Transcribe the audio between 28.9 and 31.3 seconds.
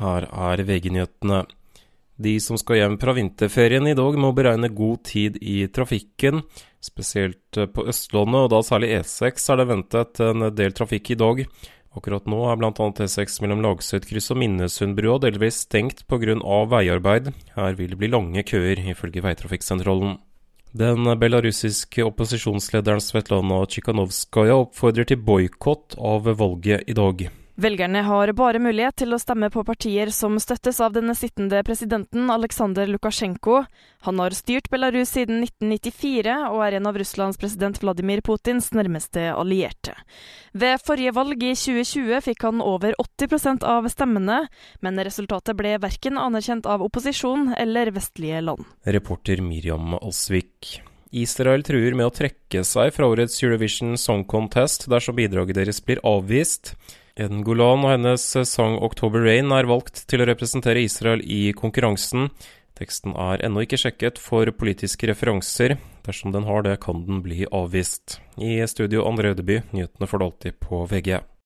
til å stemme på partier som støttes av denne